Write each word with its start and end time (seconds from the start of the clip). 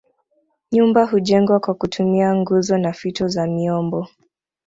Nyumba 0.71 1.05
hujengwa 1.05 1.59
kwa 1.59 1.73
kutumia 1.73 2.35
nguzo 2.35 2.77
na 2.77 2.93
fito 2.93 3.27
za 3.27 3.47
miombo 3.47 4.07